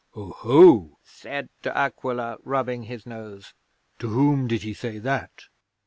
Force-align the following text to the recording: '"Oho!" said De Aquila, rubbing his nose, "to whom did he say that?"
'"Oho!" 0.15 0.97
said 1.03 1.47
De 1.61 1.69
Aquila, 1.77 2.37
rubbing 2.43 2.81
his 2.85 3.05
nose, 3.05 3.53
"to 3.99 4.07
whom 4.09 4.47
did 4.47 4.63
he 4.63 4.73
say 4.73 4.97
that?" 4.97 5.43